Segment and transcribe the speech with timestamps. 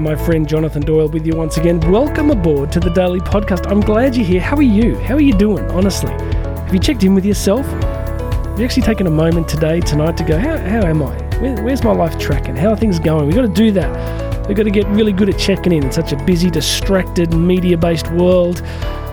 [0.00, 1.78] my friend Jonathan Doyle, with you once again.
[1.90, 3.70] Welcome aboard to the Daily Podcast.
[3.70, 4.40] I'm glad you're here.
[4.40, 4.96] How are you?
[4.96, 6.10] How are you doing, honestly?
[6.10, 7.66] Have you checked in with yourself?
[7.66, 11.14] Have you actually taken a moment today, tonight, to go, how, how am I?
[11.38, 12.56] Where, where's my life tracking?
[12.56, 13.26] How are things going?
[13.26, 14.48] We've got to do that.
[14.48, 17.76] We've got to get really good at checking in in such a busy, distracted, media
[17.76, 18.66] based world.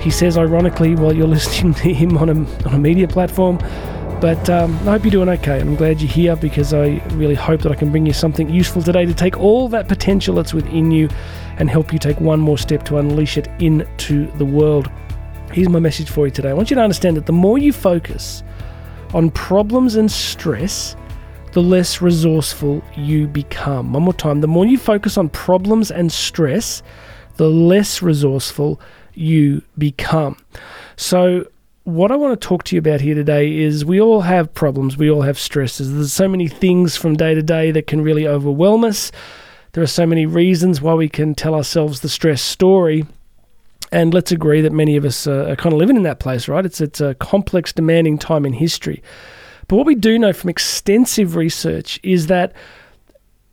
[0.00, 3.58] He says, ironically, while you're listening to him on a, on a media platform.
[4.20, 5.60] But um, I hope you're doing okay.
[5.60, 8.82] I'm glad you're here because I really hope that I can bring you something useful
[8.82, 11.08] today to take all that potential that's within you
[11.58, 14.90] and help you take one more step to unleash it into the world.
[15.52, 16.50] Here's my message for you today.
[16.50, 18.42] I want you to understand that the more you focus
[19.14, 20.96] on problems and stress,
[21.52, 23.92] the less resourceful you become.
[23.92, 24.40] One more time.
[24.40, 26.82] The more you focus on problems and stress,
[27.36, 28.80] the less resourceful
[29.14, 30.36] you become.
[30.96, 31.46] So,
[31.88, 34.98] what I want to talk to you about here today is we all have problems,
[34.98, 35.90] we all have stresses.
[35.90, 39.10] There's so many things from day to day that can really overwhelm us.
[39.72, 43.06] There are so many reasons why we can tell ourselves the stress story.
[43.90, 46.66] And let's agree that many of us are, kind of living in that place, right?
[46.66, 49.02] It's, it's a complex, demanding time in history.
[49.66, 52.52] But what we do know from extensive research is that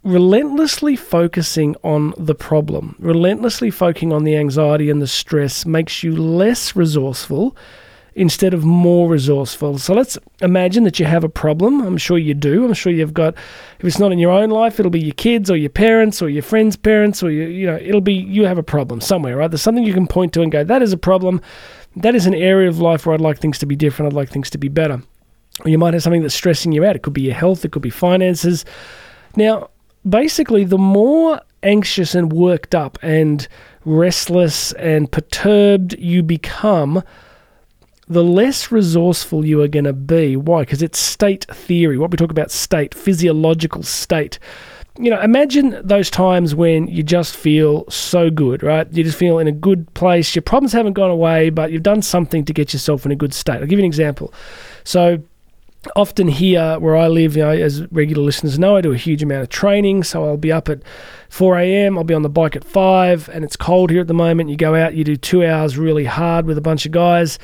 [0.03, 6.13] relentlessly focusing on the problem, relentlessly focusing on the anxiety and the stress makes you
[6.13, 7.55] less resourceful
[8.15, 9.77] instead of more resourceful.
[9.77, 11.81] So let's imagine that you have a problem.
[11.81, 12.63] I'm sure you do.
[12.63, 13.35] I'm sure you've got,
[13.79, 16.29] if it's not in your own life, it'll be your kids or your parents or
[16.29, 19.51] your friends' parents or, you, you know, it'll be you have a problem somewhere, right?
[19.51, 21.41] There's something you can point to and go, that is a problem.
[21.97, 24.13] That is an area of life where I'd like things to be different.
[24.13, 25.01] I'd like things to be better.
[25.65, 26.95] Or you might have something that's stressing you out.
[26.95, 28.63] It could be your health, it could be finances.
[29.35, 29.69] Now,
[30.07, 33.45] basically, the more anxious and worked up and
[33.83, 37.03] restless and perturbed you become,
[38.07, 40.35] the less resourceful you are going to be.
[40.35, 40.61] Why?
[40.61, 41.97] Because it's state theory.
[41.97, 44.37] What we talk about state, physiological state.
[44.97, 48.87] You know, imagine those times when you just feel so good, right?
[48.93, 50.35] You just feel in a good place.
[50.35, 53.33] Your problems haven't gone away, but you've done something to get yourself in a good
[53.33, 53.55] state.
[53.55, 54.33] I'll give you an example.
[54.85, 55.21] So,
[55.95, 59.21] often here where I live, you know, as regular listeners know, I do a huge
[59.21, 60.03] amount of training.
[60.03, 60.79] So I'll be up at
[61.29, 64.13] 4 a.m., I'll be on the bike at 5, and it's cold here at the
[64.13, 64.49] moment.
[64.49, 67.37] You go out, you do two hours really hard with a bunch of guys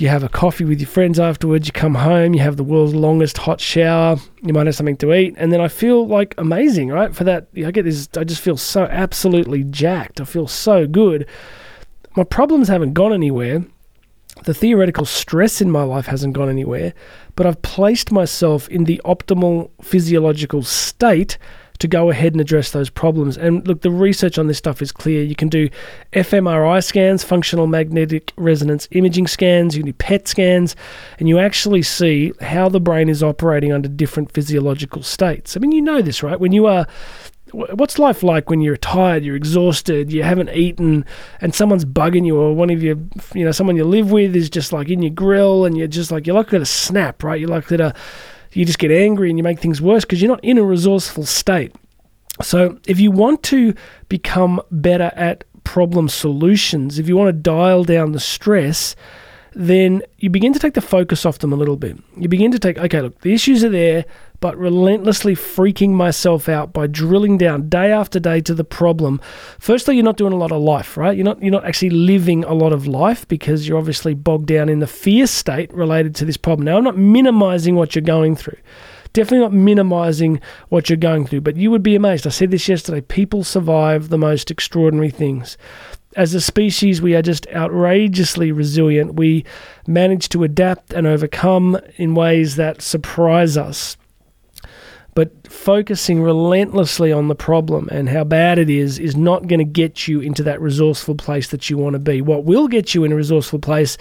[0.00, 2.94] you have a coffee with your friends afterwards, you come home, you have the world's
[2.94, 6.88] longest hot shower, you might have something to eat, and then I feel like amazing,
[6.88, 7.14] right?
[7.14, 10.20] For that, I get this, I just feel so absolutely jacked.
[10.20, 11.28] I feel so good.
[12.16, 13.64] My problems haven't gone anywhere.
[14.44, 16.94] The theoretical stress in my life hasn't gone anywhere,
[17.36, 21.36] but I've placed myself in the optimal physiological state
[21.80, 23.36] to go ahead and address those problems.
[23.36, 25.22] And look, the research on this stuff is clear.
[25.22, 25.68] You can do
[26.12, 30.76] fMRI scans, functional magnetic resonance imaging scans, you can do PET scans,
[31.18, 35.56] and you actually see how the brain is operating under different physiological states.
[35.56, 36.38] I mean, you know this, right?
[36.38, 36.86] When you are
[37.52, 41.04] what's life like when you're tired, you're exhausted, you haven't eaten,
[41.40, 42.96] and someone's bugging you, or one of your,
[43.34, 46.10] you know, someone you live with is just like in your grill, and you're just
[46.10, 47.40] like you're likely to snap, right?
[47.40, 47.94] You're likely to
[48.52, 51.24] you just get angry and you make things worse because you're not in a resourceful
[51.24, 51.74] state.
[52.42, 53.74] So, if you want to
[54.08, 58.96] become better at problem solutions, if you want to dial down the stress,
[59.54, 61.98] then you begin to take the focus off them a little bit.
[62.16, 64.04] You begin to take, okay, look, the issues are there,
[64.40, 69.20] but relentlessly freaking myself out by drilling down day after day to the problem.
[69.58, 71.16] Firstly, you're not doing a lot of life, right?
[71.16, 74.68] You're not you're not actually living a lot of life because you're obviously bogged down
[74.68, 76.64] in the fear state related to this problem.
[76.64, 78.58] Now, I'm not minimizing what you're going through.
[79.12, 82.28] Definitely not minimizing what you're going through, but you would be amazed.
[82.28, 83.00] I said this yesterday.
[83.00, 85.58] People survive the most extraordinary things
[86.16, 89.14] as a species, we are just outrageously resilient.
[89.14, 89.44] We
[89.86, 93.96] manage to adapt and overcome in ways that surprise us.
[95.14, 99.64] But focusing relentlessly on the problem and how bad it is is not going to
[99.64, 102.22] get you into that resourceful place that you want to be.
[102.22, 103.98] What will get you in a resourceful place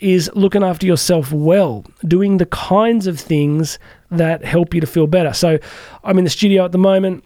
[0.00, 3.80] is looking after yourself well, doing the kinds of things
[4.10, 5.32] that help you to feel better.
[5.32, 5.58] So
[6.04, 7.24] I'm in the studio at the moment.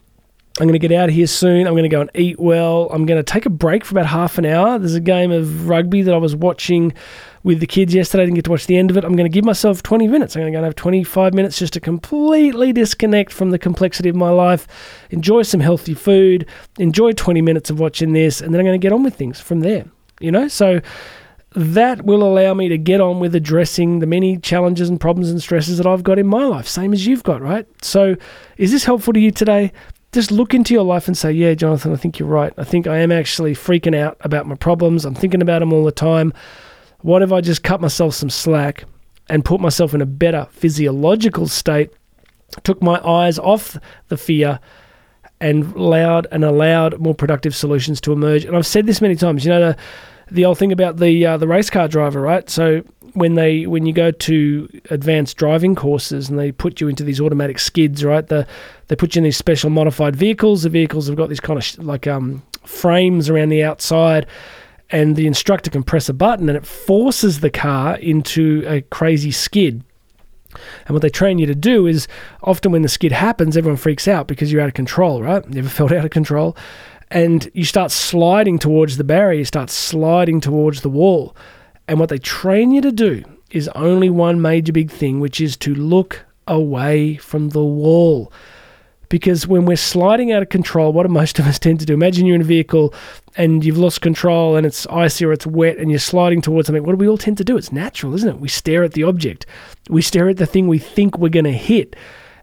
[0.60, 1.66] I'm going to get out of here soon.
[1.66, 2.88] I'm going to go and eat well.
[2.93, 4.78] I'm going to take a break for about half an hour.
[4.78, 6.93] There's a game of rugby that I was watching
[7.43, 8.25] with the kids yesterday.
[8.25, 9.04] I didn't get to watch the end of it.
[9.04, 10.37] I'm going to give myself 20 minutes.
[10.37, 14.10] I'm going to go and have 25 minutes just to completely disconnect from the complexity
[14.10, 14.69] of my life,
[15.08, 16.46] enjoy some healthy food,
[16.78, 19.40] enjoy 20 minutes of watching this, and then I'm going to get on with things
[19.40, 19.87] from there.
[20.20, 20.82] You know, so
[21.54, 25.43] that will allow me to get on with addressing the many challenges and problems and
[25.43, 27.66] stresses that I've got in my life, same as you've got, right?
[27.82, 28.16] So,
[28.56, 29.72] is this helpful to you today?
[30.12, 32.53] Just look into your life and say, yeah, Jonathan, I think you're right.
[32.59, 35.05] I think I am actually freaking out about my problems.
[35.05, 36.35] I'm thinking about them all the time.
[37.00, 38.85] What if I just cut myself some slack
[39.29, 41.91] and put myself in a better physiological state,
[42.62, 43.79] took my eyes off
[44.09, 44.61] the fear,
[45.41, 48.44] and allowed and allowed more productive solutions to emerge.
[48.44, 49.44] And I've said this many times.
[49.44, 49.76] You know the
[50.32, 52.49] the old thing about the uh, the race car driver, right?
[52.49, 52.82] So
[53.14, 57.20] when they when you go to advanced driving courses and they put you into these
[57.20, 58.26] automatic skids, right?
[58.26, 58.46] The
[58.88, 60.62] they put you in these special modified vehicles.
[60.62, 64.26] The vehicles have got these kind of sh- like um, frames around the outside,
[64.90, 69.31] and the instructor can press a button and it forces the car into a crazy
[69.31, 69.85] skid.
[70.87, 72.08] And what they train you to do is
[72.43, 75.43] often when the skid happens, everyone freaks out because you're out of control, right?
[75.49, 76.56] You ever felt out of control?
[77.12, 81.37] And you start sliding towards the barrier, you start sliding towards the wall.
[81.87, 85.55] And what they train you to do is only one major big thing, which is
[85.59, 88.32] to look away from the wall.
[89.11, 91.93] Because when we're sliding out of control, what do most of us tend to do?
[91.93, 92.94] Imagine you're in a vehicle
[93.37, 96.82] and you've lost control and it's icy or it's wet and you're sliding towards something.
[96.82, 97.59] What do we all tend to do?
[97.59, 98.41] It's natural, isn't it?
[98.41, 99.44] We stare at the object,
[99.91, 101.94] we stare at the thing we think we're going to hit.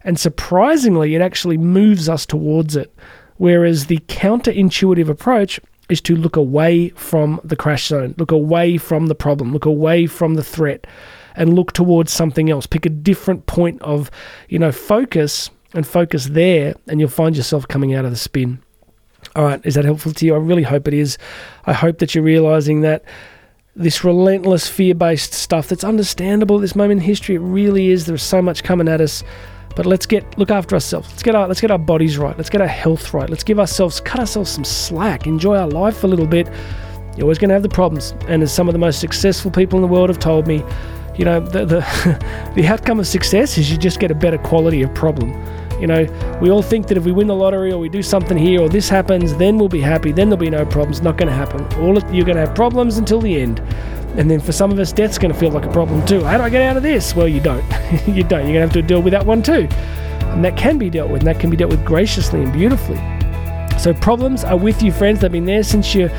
[0.04, 2.94] And surprisingly, it actually moves us towards it.
[3.40, 5.58] Whereas the counterintuitive approach
[5.88, 10.04] is to look away from the crash zone, look away from the problem, look away
[10.04, 10.86] from the threat,
[11.34, 12.66] and look towards something else.
[12.66, 14.10] Pick a different point of,
[14.50, 18.60] you know, focus and focus there, and you'll find yourself coming out of the spin.
[19.34, 20.34] All right, is that helpful to you?
[20.34, 21.16] I really hope it is.
[21.64, 23.04] I hope that you're realizing that
[23.74, 28.04] this relentless fear based stuff that's understandable at this moment in history, it really is.
[28.04, 29.24] There's so much coming at us.
[29.76, 31.08] But let's get look after ourselves.
[31.10, 32.36] Let's get our let's get our bodies right.
[32.36, 33.28] Let's get our health right.
[33.30, 35.26] Let's give ourselves cut ourselves some slack.
[35.26, 36.48] Enjoy our life a little bit.
[37.16, 38.14] You're always going to have the problems.
[38.28, 40.64] And as some of the most successful people in the world have told me,
[41.16, 44.82] you know, the the, the outcome of success is you just get a better quality
[44.82, 45.30] of problem.
[45.80, 48.36] You know, we all think that if we win the lottery or we do something
[48.36, 50.12] here or this happens, then we'll be happy.
[50.12, 51.00] Then there'll be no problems.
[51.00, 51.62] Not going to happen.
[51.82, 53.62] All you're going to have problems until the end.
[54.16, 56.22] And then for some of us, death's going to feel like a problem too.
[56.24, 57.14] How do I get out of this?
[57.14, 57.64] Well, you don't.
[58.06, 58.46] you don't.
[58.46, 59.68] You're going to have to deal with that one too.
[60.30, 63.00] And that can be dealt with, and that can be dealt with graciously and beautifully.
[63.78, 65.20] So problems are with you, friends.
[65.20, 66.10] They've been there since you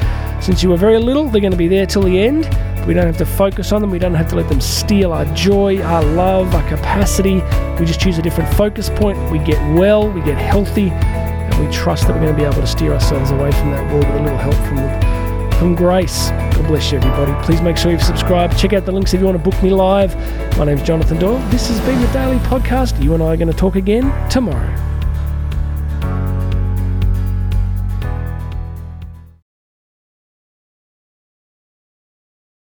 [0.42, 1.30] since you were very little.
[1.30, 2.46] They're going to be there till the end.
[2.88, 3.92] We don't have to focus on them.
[3.92, 7.36] We don't have to let them steal our joy, our love, our capacity.
[7.80, 9.20] We just choose a different focus point.
[9.32, 12.56] We get well, we get healthy, and we trust that we're going to be able
[12.56, 15.21] to steer ourselves away from that world with a little help from the,
[15.62, 16.32] from grace.
[16.32, 17.46] God bless you, everybody.
[17.46, 18.58] Please make sure you've subscribed.
[18.58, 20.16] Check out the links if you want to book me live.
[20.58, 21.38] My name's Jonathan Doyle.
[21.50, 23.00] This has been the Daily Podcast.
[23.00, 24.91] You and I are going to talk again tomorrow.